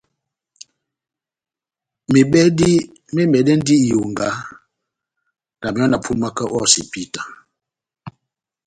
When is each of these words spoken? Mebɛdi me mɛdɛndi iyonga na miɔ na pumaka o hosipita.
Mebɛdi 2.11 2.69
me 3.13 3.21
mɛdɛndi 3.31 3.73
iyonga 3.85 4.29
na 5.61 5.67
miɔ 5.73 5.85
na 5.89 5.97
pumaka 6.03 6.43
o 6.53 6.57
hosipita. 6.61 7.21